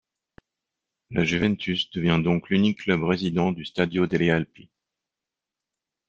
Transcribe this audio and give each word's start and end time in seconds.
La 1.11 1.23
Juventus 1.23 1.91
devient 1.91 2.19
donc 2.23 2.49
l'unique 2.49 2.79
club 2.79 3.03
résident 3.03 3.51
du 3.51 3.65
Stadio 3.65 4.07
delle 4.07 4.31
Alpi. 4.31 4.67